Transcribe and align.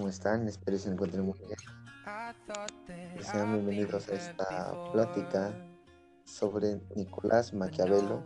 ¿Cómo 0.00 0.08
están? 0.08 0.48
Espero 0.48 0.78
se 0.78 0.88
encuentren 0.88 1.26
muy 1.26 1.38
bien. 1.40 1.58
Sean 3.20 3.52
bienvenidos 3.52 4.08
a 4.08 4.14
esta 4.14 4.90
plática 4.92 5.54
sobre 6.24 6.80
Nicolás 6.96 7.52
Maquiavelo, 7.52 8.24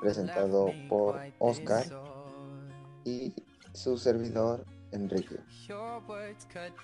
presentado 0.00 0.70
por 0.88 1.20
Oscar 1.38 1.84
y 3.04 3.34
su 3.74 3.98
servidor 3.98 4.64
Enrique. 4.90 5.36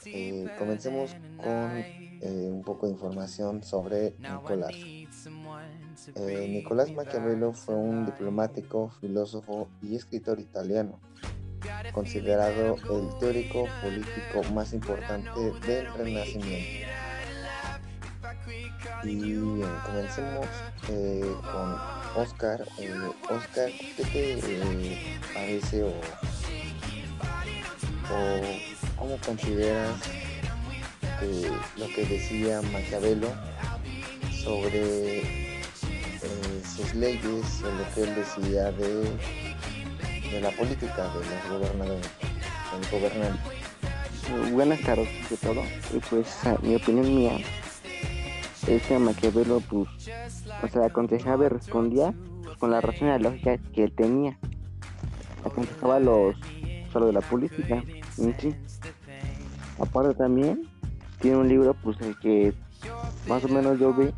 Eh, 0.04 0.46
comencemos 0.58 1.16
con 1.38 1.78
eh, 1.78 2.50
un 2.52 2.62
poco 2.64 2.88
de 2.88 2.92
información 2.92 3.62
sobre 3.62 4.14
Nicolás. 4.18 4.74
Eh, 4.74 6.48
Nicolás 6.50 6.92
Maquiavelo 6.92 7.54
fue 7.54 7.76
un 7.76 8.04
diplomático, 8.04 8.90
filósofo 9.00 9.68
y 9.80 9.96
escritor 9.96 10.38
italiano, 10.38 11.00
considerado 11.92 12.76
el 12.76 13.18
teórico 13.18 13.66
político 13.82 14.42
más 14.52 14.72
importante 14.72 15.40
del 15.66 15.92
Renacimiento. 15.94 16.86
Y 19.04 19.34
comencemos 19.84 20.46
con 20.86 22.22
Oscar. 22.22 22.66
Oscar, 23.30 23.70
¿qué 23.96 24.04
te 24.04 25.32
parece 25.34 25.82
o 25.84 25.92
o 28.12 28.40
cómo 28.96 29.16
consideras 29.18 29.98
lo 31.76 31.86
que 31.88 32.04
decía 32.04 32.60
Maquiavelo 32.72 33.28
sobre 34.30 35.18
eh, 35.18 36.62
sus 36.76 36.94
leyes 36.94 37.62
o 37.62 37.72
lo 37.72 37.94
que 37.94 38.02
él 38.02 38.14
decía 38.14 38.70
de, 38.72 39.10
de 40.30 40.40
la 40.40 40.50
política 40.50 41.08
de 41.08 41.20
los 41.20 41.48
gobernadores, 41.50 42.10
del 42.72 43.00
gobernante. 43.00 43.40
Buenas 44.52 44.80
tardes 44.80 45.08
de 45.30 45.36
todo. 45.36 45.62
Y 45.94 45.98
pues 46.10 46.26
mi 46.62 46.74
opinión 46.74 47.14
mía 47.14 47.38
es 48.66 48.82
que 48.82 48.98
Maquiavelo 48.98 49.60
pues 49.60 49.88
o 50.62 50.68
sea 50.68 50.86
aconsejaba 50.86 51.46
y 51.46 51.48
respondía 51.48 52.12
con 52.58 52.70
la 52.70 52.80
razón 52.80 53.08
y 53.08 53.10
la 53.12 53.18
lógica 53.18 53.58
que 53.74 53.84
él 53.84 53.92
tenía. 53.92 54.38
Aconsejaba 55.44 56.00
los 56.00 56.36
solo 56.92 57.06
de 57.06 57.12
la 57.12 57.20
política 57.20 57.82
sí. 58.40 58.54
Aparte 59.78 60.14
también 60.14 60.68
tiene 61.20 61.36
un 61.36 61.48
libro 61.48 61.74
pues 61.74 62.00
el 62.00 62.18
que 62.18 62.52
más 63.28 63.44
o 63.44 63.48
menos 63.48 63.78
yo 63.78 63.92
vi 63.92 64.08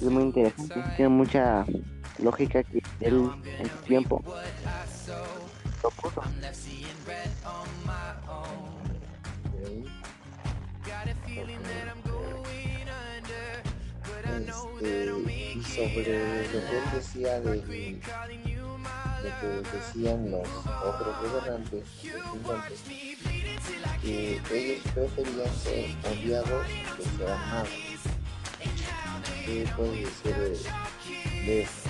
es 0.00 0.10
muy 0.10 0.24
interesante, 0.24 0.82
tiene 0.96 1.08
mucha 1.08 1.64
lógica 2.18 2.62
que 2.62 2.82
él 3.00 3.30
en 3.58 3.66
su 3.66 3.76
tiempo 3.84 4.22
lo 5.88 6.02
puso. 6.02 6.22
Este, 14.20 14.60
y 15.54 15.62
sobre 15.62 16.44
lo 16.46 16.52
que 16.52 16.76
él 16.78 16.84
decía 16.94 17.40
de, 17.40 17.50
de 17.50 18.00
que 19.40 19.46
decían 19.76 20.30
los 20.30 20.48
otros 20.48 21.16
gobernantes, 21.22 21.84
que 24.02 24.40
ellos 24.52 24.82
preferían 24.94 25.54
ser 25.54 25.96
odiados 26.10 26.66
que 26.96 27.02
ser 27.02 27.30
amados. 27.30 27.68
¿Qué 29.44 29.68
puedes 29.76 30.24
decir 30.24 30.36
de, 31.46 31.62
eso? 31.62 31.87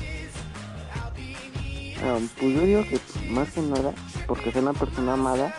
Pues 2.01 2.55
yo 2.55 2.61
digo 2.63 2.83
que 2.85 3.01
más 3.29 3.51
que 3.51 3.61
nada, 3.61 3.93
porque 4.27 4.53
ser 4.53 4.63
una 4.63 4.73
persona 4.73 5.15
amada, 5.15 5.53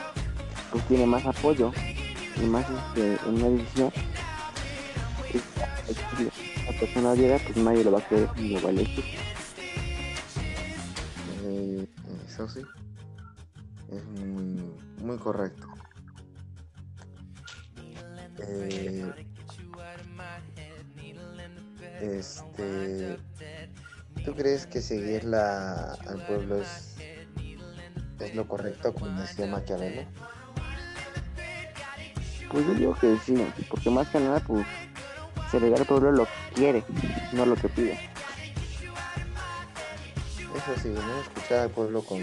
pues 0.72 0.88
tiene 0.88 1.06
más 1.06 1.26
apoyo 1.26 1.72
y 2.42 2.46
más 2.46 2.66
este, 2.70 3.18
en 3.28 3.36
una 3.36 3.50
decisión. 3.50 3.92
Si 6.18 6.24
la 6.66 6.80
persona 6.80 7.12
odiada, 7.12 7.40
pues 7.40 7.58
nadie 7.58 7.84
lo 7.84 7.92
va 7.92 8.00
a 8.00 8.08
querer 8.08 8.30
ni 8.38 8.50
lo 8.52 8.62
va 8.62 8.70
a 8.70 8.72
elegir. 8.72 9.04
Eh, 11.44 11.88
eso 12.26 12.48
sí, 12.48 12.62
es 13.92 14.06
muy, 14.06 14.62
muy 15.04 15.18
correcto. 15.18 15.68
Crees 24.40 24.66
que 24.68 24.82
seguirla 24.82 25.98
al 26.08 26.26
pueblo 26.26 26.62
es, 26.62 26.96
es 28.22 28.36
lo 28.36 28.48
correcto, 28.48 28.94
como 28.94 29.20
decía 29.20 29.46
Maquiavelo? 29.48 30.04
Pues 32.50 32.66
yo 32.66 32.74
digo 32.74 32.96
que 32.96 33.18
sí, 33.26 33.36
porque 33.70 33.90
más 33.90 34.08
que 34.08 34.22
nada, 34.22 34.40
pues 34.40 34.66
se 35.52 35.60
le 35.60 35.70
da 35.70 35.76
al 35.76 35.86
pueblo 35.86 36.14
lo 36.14 36.24
que 36.24 36.56
quiere, 36.56 36.86
no 37.34 37.46
lo 37.46 37.58
que 37.58 37.68
pide. 37.68 38.00
Eso 40.56 40.82
sí, 40.82 40.88
¿no? 40.88 41.20
escuchar 41.20 41.60
al 41.60 41.70
pueblo 41.72 42.02
con 42.02 42.20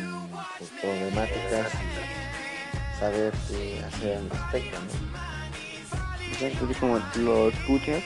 sus 0.58 0.70
problemáticas 0.80 1.70
y 1.74 2.98
saber 2.98 3.34
qué 3.46 3.84
hacer 3.84 4.16
al 4.16 4.30
respecto, 4.30 4.78
¿no? 4.80 6.46
Entonces 6.46 6.76
como 6.78 6.98
lo 7.16 7.50
escuchas, 7.50 8.02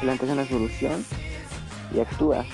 planteas 0.00 0.32
una 0.32 0.48
solución 0.48 1.06
y 1.94 2.00
actúas. 2.00 2.46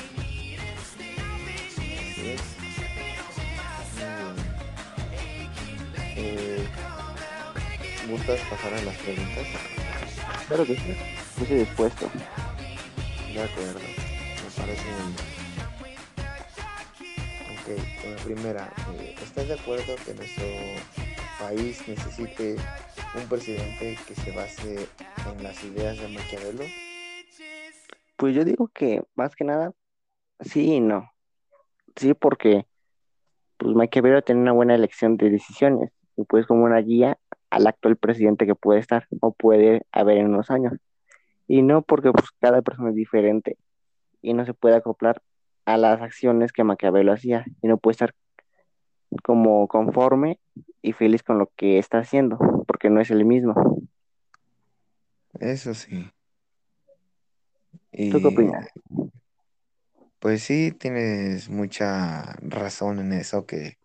Eh, 6.16 6.66
¿Gustas 8.10 8.40
pasar 8.50 8.74
a 8.74 8.82
las 8.82 8.96
preguntas? 8.98 9.46
Claro 10.48 10.66
que 10.66 10.76
sí, 10.76 10.96
estoy 11.40 11.58
dispuesto. 11.58 12.10
De 13.32 13.42
acuerdo, 13.42 13.80
me 13.80 14.50
parece 14.56 14.84
bien. 14.84 15.14
Ok, 17.52 18.02
con 18.02 18.10
la 18.10 18.22
primera, 18.22 18.72
eh, 18.98 19.14
¿estás 19.22 19.48
de 19.48 19.54
acuerdo 19.54 19.96
que 20.04 20.14
nuestro 20.14 20.46
país 21.38 21.86
necesite 21.88 22.56
un 23.14 23.28
presidente 23.28 23.96
que 24.06 24.14
se 24.14 24.32
base 24.32 24.88
en 25.26 25.42
las 25.42 25.62
ideas 25.64 25.98
de 25.98 26.08
Maquiavelo? 26.08 26.64
Pues 28.16 28.34
yo 28.34 28.44
digo 28.44 28.68
que 28.68 29.02
más 29.14 29.34
que 29.34 29.44
nada, 29.44 29.72
sí 30.40 30.74
y 30.74 30.80
no. 30.80 31.10
Sí, 31.96 32.14
porque 32.14 32.66
pues 33.56 33.74
Maquiavelo 33.74 34.22
tiene 34.22 34.40
una 34.40 34.52
buena 34.52 34.74
elección 34.74 35.16
de 35.16 35.30
decisiones 35.30 35.90
y 36.16 36.24
pues 36.24 36.46
como 36.46 36.64
una 36.64 36.78
guía 36.78 37.18
al 37.50 37.66
actual 37.66 37.96
presidente 37.96 38.46
que 38.46 38.54
puede 38.54 38.80
estar 38.80 39.06
o 39.20 39.32
puede 39.32 39.82
haber 39.92 40.18
en 40.18 40.28
unos 40.28 40.50
años. 40.50 40.74
Y 41.46 41.62
no 41.62 41.82
porque 41.82 42.12
pues 42.12 42.30
cada 42.40 42.62
persona 42.62 42.90
es 42.90 42.94
diferente 42.94 43.58
y 44.22 44.34
no 44.34 44.44
se 44.44 44.54
puede 44.54 44.76
acoplar 44.76 45.20
a 45.64 45.76
las 45.76 46.00
acciones 46.00 46.52
que 46.52 46.64
Maquiavelo 46.64 47.12
hacía 47.12 47.44
y 47.60 47.68
no 47.68 47.76
puede 47.76 47.92
estar 47.92 48.14
como 49.22 49.66
conforme 49.68 50.38
y 50.82 50.92
feliz 50.92 51.22
con 51.22 51.38
lo 51.38 51.50
que 51.56 51.78
está 51.78 51.98
haciendo, 51.98 52.38
porque 52.66 52.90
no 52.90 53.00
es 53.00 53.10
el 53.10 53.24
mismo. 53.24 53.54
Eso 55.38 55.74
sí. 55.74 56.10
¿Tú 57.92 58.20
qué 58.20 58.28
opinas? 58.28 58.68
Pues 60.20 60.42
sí, 60.42 60.70
tienes 60.70 61.48
mucha 61.48 62.34
razón 62.42 62.98
en 62.98 63.14
eso, 63.14 63.46
que 63.46 63.78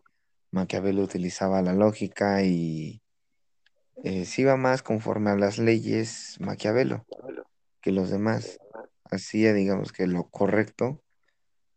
Maquiavelo 0.52 1.02
utilizaba 1.02 1.62
la 1.62 1.72
lógica 1.72 2.44
y 2.44 3.02
eh, 4.04 4.26
sí 4.26 4.42
iba 4.42 4.58
más 4.58 4.84
conforme 4.84 5.32
a 5.32 5.38
las 5.38 5.58
leyes 5.58 6.36
Maquiavelo 6.42 7.06
que 7.80 7.94
los 7.94 8.10
demás. 8.10 8.60
Hacía, 9.06 9.54
digamos, 9.54 9.94
que 9.94 10.08
lo 10.08 10.30
correcto 10.30 11.02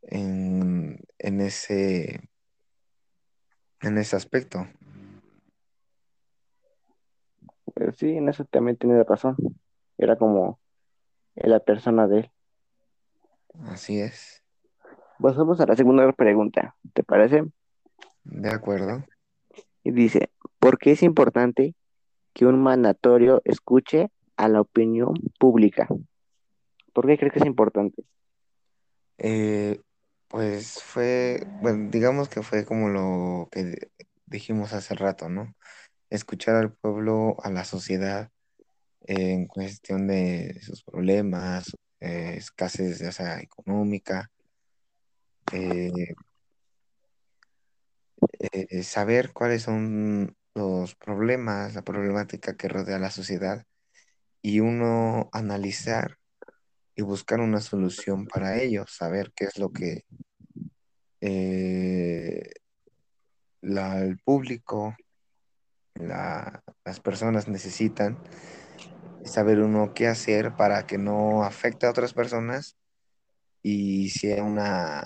en, 0.02 0.98
en 1.18 1.40
ese 1.40 2.28
en 3.82 3.98
ese 3.98 4.16
aspecto. 4.16 4.66
Pues 7.74 7.96
sí, 7.96 8.08
en 8.16 8.28
eso 8.28 8.44
también 8.44 8.76
tiene 8.76 9.04
razón. 9.04 9.36
Era 9.98 10.16
como 10.16 10.58
la 11.36 11.60
persona 11.60 12.08
de 12.08 12.20
él. 12.20 12.30
Así 13.66 14.00
es. 14.00 14.42
Pasamos 15.20 15.60
a 15.60 15.66
la 15.66 15.74
segunda 15.74 16.10
pregunta, 16.12 16.76
¿te 16.92 17.02
parece? 17.02 17.44
De 18.24 18.50
acuerdo. 18.50 19.04
Y 19.82 19.90
dice, 19.90 20.30
¿por 20.58 20.78
qué 20.78 20.92
es 20.92 21.02
importante 21.02 21.74
que 22.32 22.46
un 22.46 22.62
mandatorio 22.62 23.42
escuche 23.44 24.10
a 24.36 24.48
la 24.48 24.60
opinión 24.60 25.14
pública? 25.40 25.88
¿Por 26.92 27.06
qué 27.06 27.18
crees 27.18 27.32
que 27.32 27.38
es 27.40 27.46
importante? 27.46 28.04
Eh, 29.18 29.80
pues 30.28 30.82
fue, 30.82 31.44
bueno, 31.62 31.90
digamos 31.90 32.28
que 32.28 32.42
fue 32.42 32.64
como 32.64 32.88
lo 32.88 33.48
que 33.50 33.90
dijimos 34.26 34.72
hace 34.72 34.94
rato, 34.94 35.28
¿no? 35.28 35.54
Escuchar 36.10 36.54
al 36.54 36.72
pueblo, 36.72 37.36
a 37.42 37.50
la 37.50 37.64
sociedad 37.64 38.30
en 39.00 39.46
cuestión 39.46 40.06
de 40.06 40.60
sus 40.62 40.84
problemas, 40.84 41.76
eh, 42.00 42.34
escasez 42.36 42.98
ya 42.98 43.10
sea 43.10 43.40
económica, 43.40 44.30
eh, 45.52 46.14
eh, 48.38 48.82
saber 48.82 49.32
cuáles 49.32 49.62
son 49.62 50.36
los 50.54 50.94
problemas, 50.96 51.74
la 51.74 51.82
problemática 51.82 52.56
que 52.56 52.68
rodea 52.68 52.98
la 52.98 53.10
sociedad 53.10 53.64
y 54.42 54.60
uno 54.60 55.28
analizar 55.32 56.18
y 56.94 57.02
buscar 57.02 57.40
una 57.40 57.60
solución 57.60 58.26
para 58.26 58.60
ello, 58.60 58.84
saber 58.88 59.32
qué 59.34 59.44
es 59.44 59.58
lo 59.58 59.70
que 59.72 60.04
eh, 61.20 62.50
el 63.62 64.18
público, 64.24 64.96
las 65.94 67.00
personas 67.02 67.48
necesitan, 67.48 68.18
saber 69.24 69.60
uno 69.60 69.92
qué 69.94 70.06
hacer 70.06 70.56
para 70.56 70.86
que 70.86 70.98
no 70.98 71.44
afecte 71.44 71.86
a 71.86 71.90
otras 71.90 72.14
personas 72.14 72.76
y 73.62 74.10
sea 74.10 74.42
una 74.42 75.04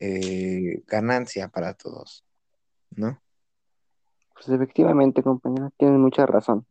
eh, 0.00 0.82
ganancia 0.86 1.48
para 1.48 1.74
todos, 1.74 2.24
¿no? 2.90 3.20
Pues 4.34 4.48
efectivamente, 4.48 5.22
compañero, 5.22 5.70
tienes 5.76 5.98
mucha 5.98 6.26
razón. 6.26 6.66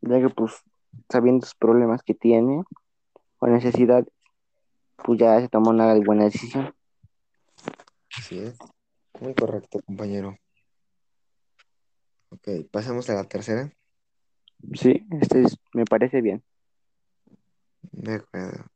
Ya 0.00 0.18
que 0.20 0.30
pues 0.30 0.62
sabiendo 1.10 1.44
los 1.44 1.54
problemas 1.54 2.02
que 2.02 2.14
tiene 2.14 2.64
o 3.38 3.46
necesidad, 3.46 4.06
pues 4.96 5.18
ya 5.18 5.40
se 5.40 5.48
tomó 5.48 5.70
una 5.70 5.94
buena 5.94 6.24
decisión. 6.24 6.74
Así 8.16 8.38
es. 8.38 8.58
Muy 9.20 9.34
correcto, 9.34 9.80
compañero. 9.84 10.36
Ok, 12.30 12.48
pasamos 12.70 13.10
a 13.10 13.14
la 13.14 13.24
tercera. 13.24 13.70
Sí, 14.74 15.06
este 15.20 15.44
me 15.74 15.84
parece 15.84 16.20
bien. 16.20 16.42
De 17.82 18.14
acuerdo. 18.14 18.66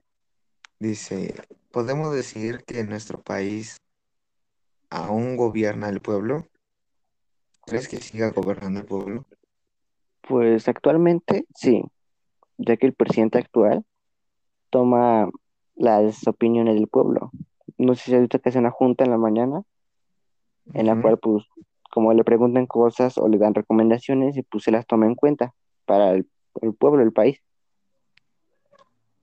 Dice, 0.79 1.35
¿podemos 1.75 2.15
decir 2.15 2.63
que 2.65 2.79
en 2.79 2.89
nuestro 2.89 3.21
país 3.21 3.79
aún 4.91 5.37
gobierna 5.37 5.89
el 5.89 6.01
pueblo? 6.01 6.47
¿Crees 7.67 7.89
que 7.89 7.97
siga 7.97 8.31
gobernando 8.31 8.79
el 8.79 8.87
pueblo? 8.87 9.25
Pues 10.21 10.69
actualmente 10.69 11.47
sí, 11.53 11.83
ya 12.59 12.77
que 12.77 12.87
el 12.87 12.95
presidente 12.95 13.39
actual 13.39 13.85
toma 14.71 15.29
las 15.75 16.29
opiniones 16.29 16.77
del 16.77 16.87
pueblo. 16.87 17.33
No 17.77 17.97
sé 17.97 18.05
si 18.05 18.15
ahorita 18.15 18.39
que 18.39 18.51
hace 18.51 18.61
una 18.61 18.71
junta 18.71 19.03
en 19.03 19.11
la 19.11 19.19
mañana, 19.19 19.63
en 20.75 20.87
la 20.87 21.03
cual 21.03 21.19
pues 21.19 21.45
como 21.91 22.13
le 22.13 22.23
preguntan 22.23 22.67
cosas 22.67 23.19
o 23.19 23.27
le 23.29 23.39
dan 23.39 23.53
recomendaciones 23.53 24.37
y 24.37 24.43
pues 24.43 24.63
se 24.63 24.71
las 24.71 24.87
toma 24.87 25.07
en 25.07 25.17
cuenta 25.17 25.53
para 25.87 26.13
el, 26.13 26.25
pueblo, 26.79 27.03
el 27.03 27.13
país. 27.13 27.43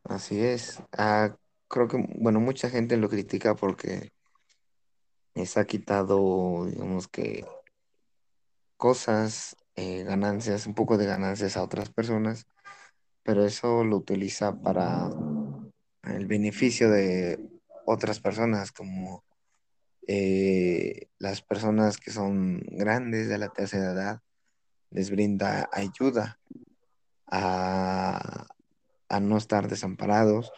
Así 0.04 0.44
es. 0.44 0.84
Ah, 0.92 1.38
creo 1.72 1.88
que, 1.88 1.98
bueno, 2.20 2.40
mucha 2.40 2.70
gente 2.70 2.98
lo 2.98 3.10
critica 3.10 3.56
porque 3.56 4.12
les 5.34 5.58
ha 5.58 5.66
quitado, 5.66 6.66
digamos 6.68 7.08
que, 7.08 7.46
cosas, 8.78 9.56
eh, 9.76 10.04
ganancias, 10.04 10.68
un 10.68 10.76
poco 10.76 10.98
de 10.98 11.06
ganancias 11.06 11.56
a 11.58 11.64
otras 11.64 11.90
personas, 11.90 12.46
pero 13.24 13.46
eso 13.46 13.84
lo 13.84 13.98
utiliza 13.98 14.62
para 14.62 15.10
el 16.04 16.28
beneficio 16.28 16.92
de 16.92 17.40
otras 17.86 18.20
personas, 18.20 18.72
como 18.72 19.24
eh, 20.08 21.08
las 21.20 21.42
personas 21.42 21.98
que 21.98 22.12
son 22.12 22.60
grandes 22.72 23.30
de 23.30 23.38
la 23.38 23.50
tercera 23.50 23.94
edad, 23.94 24.22
les 24.90 25.10
brinda 25.10 25.70
ayuda 25.72 26.40
a, 27.28 28.48
a 29.08 29.20
no 29.22 29.38
estar 29.38 29.70
desamparados 29.70 30.52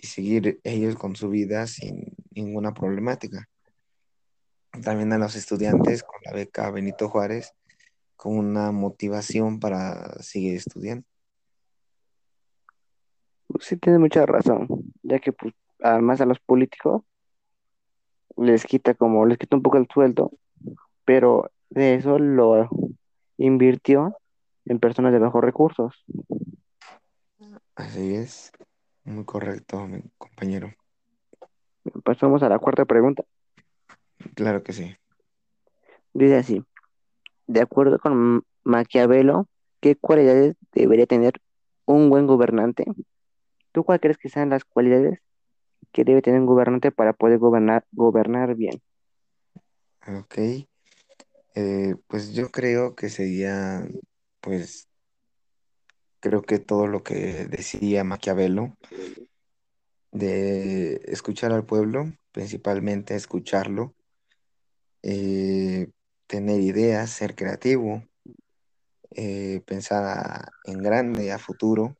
y 0.00 0.06
seguir 0.06 0.60
ellos 0.64 0.96
con 0.96 1.16
su 1.16 1.28
vida 1.28 1.66
sin 1.66 2.14
ninguna 2.30 2.74
problemática. 2.74 3.48
También 4.82 5.12
a 5.12 5.18
los 5.18 5.36
estudiantes 5.36 6.02
con 6.02 6.20
la 6.24 6.32
beca 6.32 6.70
Benito 6.70 7.08
Juárez 7.08 7.54
con 8.16 8.38
una 8.38 8.72
motivación 8.72 9.60
para 9.60 10.20
seguir 10.22 10.56
estudiando. 10.56 11.06
Sí, 13.60 13.76
tiene 13.76 13.98
mucha 13.98 14.26
razón, 14.26 14.66
ya 15.02 15.18
que 15.18 15.32
pues, 15.32 15.54
además 15.80 16.20
a 16.20 16.26
los 16.26 16.40
políticos 16.40 17.02
les 18.36 18.64
quita 18.64 18.94
como, 18.94 19.26
les 19.26 19.38
quita 19.38 19.56
un 19.56 19.62
poco 19.62 19.76
el 19.76 19.86
sueldo, 19.92 20.32
pero 21.04 21.50
de 21.70 21.94
eso 21.94 22.18
lo 22.18 22.68
invirtió 23.36 24.16
en 24.64 24.80
personas 24.80 25.12
de 25.12 25.18
bajos 25.18 25.44
recursos. 25.44 26.04
Así 27.76 28.14
es, 28.14 28.52
muy 29.04 29.24
correcto, 29.24 29.86
mi 29.86 30.02
compañero. 30.18 30.72
Pasamos 32.02 32.42
a 32.42 32.48
la 32.48 32.58
cuarta 32.58 32.84
pregunta. 32.84 33.24
Claro 34.34 34.62
que 34.62 34.72
sí. 34.72 34.96
Dice 36.12 36.36
así, 36.36 36.64
de 37.46 37.60
acuerdo 37.60 37.98
con 37.98 38.44
Maquiavelo, 38.62 39.48
¿qué 39.80 39.96
cualidades 39.96 40.56
debería 40.72 41.06
tener 41.06 41.34
un 41.84 42.08
buen 42.08 42.26
gobernante? 42.26 42.84
¿Tú 43.72 43.84
cuál 43.84 44.00
crees 44.00 44.16
que 44.16 44.28
sean 44.28 44.50
las 44.50 44.64
cualidades 44.64 45.20
que 45.92 46.04
debe 46.04 46.22
tener 46.22 46.40
un 46.40 46.46
gobernante 46.46 46.90
para 46.90 47.12
poder 47.12 47.38
gobernar, 47.38 47.84
gobernar 47.92 48.54
bien? 48.54 48.80
Ok. 50.06 50.38
Eh, 51.56 51.94
pues 52.06 52.32
yo 52.32 52.50
creo 52.50 52.94
que 52.94 53.08
sería, 53.08 53.86
pues, 54.40 54.88
creo 56.20 56.42
que 56.42 56.58
todo 56.58 56.86
lo 56.86 57.02
que 57.02 57.46
decía 57.46 58.02
Maquiavelo, 58.02 58.76
de 60.14 61.02
escuchar 61.06 61.52
al 61.52 61.66
pueblo, 61.66 62.12
principalmente 62.30 63.16
escucharlo, 63.16 63.96
eh, 65.02 65.90
tener 66.28 66.60
ideas, 66.60 67.10
ser 67.10 67.34
creativo, 67.34 68.04
eh, 69.10 69.60
pensar 69.66 70.48
en 70.64 70.78
grande, 70.78 71.32
a 71.32 71.38
futuro, 71.40 71.96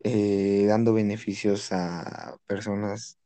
eh, 0.00 0.64
dando 0.66 0.94
beneficios 0.94 1.72
a 1.72 2.38
personas 2.46 3.18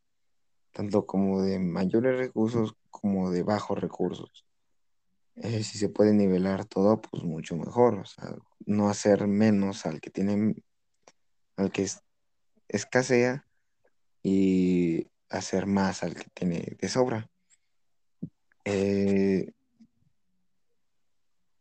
tanto 0.73 1.07
como 1.07 1.43
de 1.43 1.61
mayores 1.61 2.19
recursos 2.19 2.75
como 2.91 3.31
de 3.31 3.45
bajos 3.45 3.81
recursos. 3.81 4.45
si 5.37 5.79
se 5.79 5.89
puede 5.89 6.13
nivelar 6.15 6.65
todo, 6.65 7.01
pues 7.01 7.23
mucho 7.23 7.57
mejor. 7.57 7.95
O 8.01 8.05
sea, 8.05 8.35
no 8.67 8.89
hacer 8.89 9.29
menos 9.29 9.87
al 9.87 10.01
que 10.01 10.11
tiene, 10.11 10.57
al 11.57 11.71
que 11.71 11.89
escasea 12.69 13.48
y 14.29 15.11
hacer 15.31 15.67
más 15.67 16.03
al 16.03 16.15
que 16.15 16.27
tiene 16.35 16.77
de 16.79 16.89
sobra. 16.89 17.31
Eh, 18.65 19.51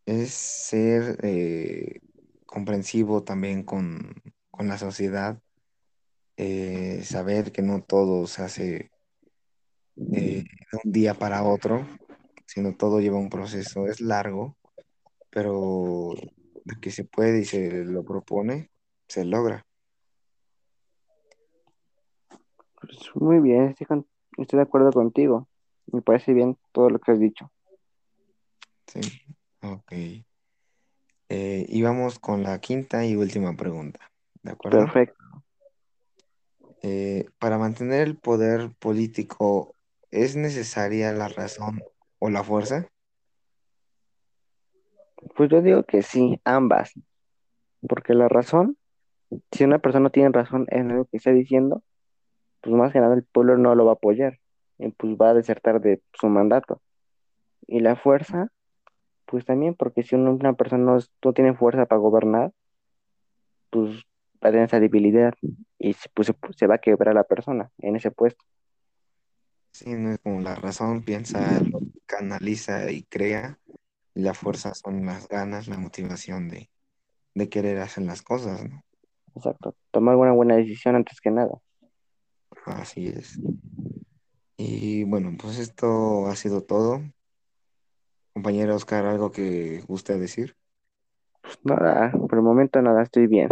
es 0.06 0.32
ser 0.32 1.18
eh, 1.24 2.00
comprensivo 2.46 3.24
también 3.24 3.64
con, 3.64 4.22
la 4.60 4.78
sociedad, 4.78 5.40
eh, 6.36 7.04
saber 7.04 7.52
que 7.52 7.62
no 7.62 7.84
todo 7.84 8.26
se 8.26 8.42
hace 8.42 8.92
de 9.96 10.46
un 10.84 10.92
día 10.92 11.14
para 11.14 11.44
otro, 11.44 11.88
sino 12.48 12.76
todo 12.76 13.00
lleva 13.00 13.18
un 13.18 13.30
proceso, 13.30 13.88
es 13.88 14.02
largo, 14.02 14.58
pero 15.30 16.16
de 16.66 16.80
que 16.82 16.92
se 16.92 17.04
puede 17.04 17.42
y 17.42 17.46
se 17.46 17.86
lo 17.86 18.04
propone, 18.04 18.72
se 19.08 19.26
logra. 19.26 19.67
Pues 22.80 23.16
muy 23.16 23.40
bien, 23.40 23.76
estoy, 23.78 24.06
estoy 24.38 24.58
de 24.58 24.64
acuerdo 24.64 24.92
contigo. 24.92 25.48
Me 25.92 26.02
parece 26.02 26.34
bien 26.34 26.58
todo 26.72 26.90
lo 26.90 27.00
que 27.00 27.12
has 27.12 27.20
dicho. 27.20 27.52
Sí, 28.88 29.02
ok. 29.62 29.92
Eh, 31.30 31.66
y 31.68 31.82
vamos 31.82 32.20
con 32.20 32.44
la 32.44 32.60
quinta 32.60 33.06
y 33.06 33.16
última 33.16 33.56
pregunta. 33.56 34.00
¿De 34.44 34.52
acuerdo? 34.52 34.80
Perfecto. 34.80 35.24
Eh, 36.84 37.26
para 37.40 37.58
mantener 37.58 38.08
el 38.08 38.18
poder 38.18 38.72
político, 38.80 39.74
¿es 40.12 40.36
necesaria 40.36 41.12
la 41.12 41.28
razón 41.28 41.82
o 42.20 42.30
la 42.30 42.44
fuerza? 42.44 42.88
Pues 45.36 45.50
yo 45.50 45.62
digo 45.62 45.84
que 45.84 46.02
sí, 46.02 46.40
ambas. 46.46 46.94
Porque 47.88 48.14
la 48.14 48.28
razón, 48.30 48.78
si 49.52 49.64
una 49.64 49.80
persona 49.80 50.10
tiene 50.10 50.30
razón 50.30 50.66
en 50.70 50.96
lo 50.96 51.06
que 51.06 51.18
está 51.18 51.32
diciendo, 51.32 51.84
pues 52.68 52.76
más 52.78 52.92
que 52.92 53.00
nada 53.00 53.16
el 53.16 53.24
pueblo 53.24 53.58
no 53.58 53.76
lo 53.76 53.86
va 53.86 53.92
a 53.92 53.94
apoyar 53.94 54.40
y 54.78 54.90
pues 54.90 55.16
va 55.16 55.30
a 55.30 55.34
desertar 55.34 55.80
de 55.80 56.02
su 56.12 56.28
mandato. 56.28 56.82
Y 57.66 57.80
la 57.80 57.96
fuerza, 57.96 58.50
pues 59.26 59.46
también, 59.46 59.74
porque 59.74 60.04
si 60.04 60.16
una 60.16 60.52
persona 60.52 61.00
no, 61.24 61.34
tiene 61.34 61.54
fuerza 61.54 61.86
para 61.86 62.02
gobernar, 62.02 62.52
pues 63.70 64.04
va 64.44 64.50
a 64.50 64.52
tener 64.52 64.66
esa 64.66 64.82
debilidad 64.82 65.34
y 65.80 65.96
pues, 66.14 66.34
se 66.58 66.68
va 66.68 66.76
a 66.76 66.80
quebrar 66.80 67.16
la 67.16 67.24
persona 67.24 67.72
en 67.78 67.96
ese 67.96 68.12
puesto. 68.12 68.44
Sí, 69.72 69.94
no 69.94 70.12
es 70.12 70.20
como 70.20 70.42
la 70.42 70.56
razón, 70.56 71.04
piensa, 71.04 71.62
canaliza 72.06 72.92
y 72.92 73.04
crea, 73.04 73.60
y 74.14 74.24
la 74.24 74.34
fuerza 74.34 74.74
son 74.74 75.06
las 75.06 75.30
ganas, 75.30 75.70
la 75.70 75.78
motivación 75.78 76.50
de, 76.50 76.70
de 77.34 77.48
querer 77.48 77.80
hacer 77.80 78.04
las 78.04 78.22
cosas, 78.22 78.68
¿no? 78.68 78.84
Exacto, 79.36 79.74
tomar 79.92 80.18
una 80.18 80.34
buena 80.34 80.58
decisión 80.58 80.98
antes 80.98 81.22
que 81.22 81.32
nada. 81.32 81.62
Así 82.68 83.08
es. 83.08 83.40
Y 84.58 85.04
bueno, 85.06 85.32
pues 85.40 85.58
esto 85.58 86.28
ha 86.28 86.36
sido 86.36 86.64
todo. 86.64 87.02
Compañero 88.34 88.76
Oscar, 88.76 89.06
¿algo 89.06 89.32
que 89.32 89.82
guste 89.88 90.18
decir? 90.18 90.56
Pues 91.42 91.58
nada, 91.64 92.12
por 92.12 92.36
el 92.36 92.42
momento 92.42 92.82
nada, 92.82 93.04
estoy 93.04 93.28
bien. 93.28 93.50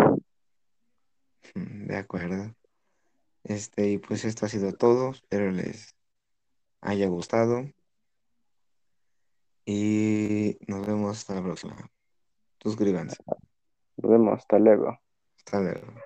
Mm, 1.56 1.88
de 1.88 1.96
acuerdo. 1.96 2.56
Este, 3.44 3.90
y 3.90 3.98
pues 4.00 4.26
esto 4.26 4.46
ha 4.46 4.50
sido 4.50 4.74
todo. 4.74 5.12
Espero 5.12 5.52
les 5.52 5.96
haya 6.82 7.08
gustado. 7.08 7.70
Y 9.66 10.58
nos 10.68 10.86
vemos 10.86 11.18
hasta 11.18 11.36
la 11.36 11.44
próxima. 11.44 11.76
Suscríbanse. 12.62 13.18
Nos 13.98 14.12
vemos, 14.12 14.40
hasta 14.40 14.60
luego. 14.60 15.00
Hasta 15.38 15.62
luego. 15.62 16.05